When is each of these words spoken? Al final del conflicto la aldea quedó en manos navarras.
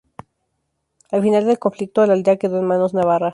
Al 1.11 1.21
final 1.21 1.45
del 1.45 1.59
conflicto 1.59 2.03
la 2.07 2.13
aldea 2.13 2.37
quedó 2.37 2.57
en 2.57 2.65
manos 2.65 2.95
navarras. 2.95 3.29